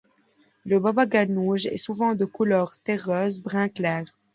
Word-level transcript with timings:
Le 0.65 0.79
baba 0.79 1.05
ganoush 1.05 1.67
est 1.67 1.77
souvent 1.77 2.15
de 2.15 2.25
couleur 2.25 2.75
terreuse, 2.83 3.39
brun 3.39 3.69
clair. 3.69 4.05